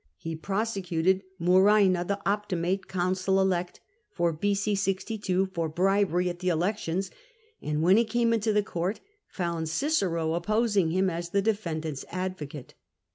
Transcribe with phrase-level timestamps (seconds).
[0.17, 4.73] He prosecuted Muraena, the Optimate consul elect for b.C.
[4.73, 7.11] 62, for bribery at the elections,
[7.61, 12.73] and when he came into the court found Cicero opposing him as the defendant's advocate.